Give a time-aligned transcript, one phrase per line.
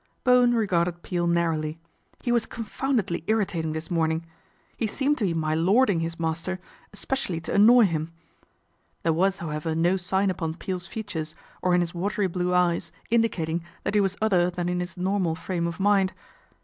[0.23, 1.77] Bowen regarded Peel narrowly.
[2.23, 4.25] He was con foundedly irritating this morning.
[4.75, 6.59] He seemed to be my lording his master
[6.91, 8.11] specially to annoy him.
[9.03, 13.63] There was, however, no sign upon Peel's features or in his watery blue eyes indicating
[13.83, 16.13] that he was other than in his normal frame of mind.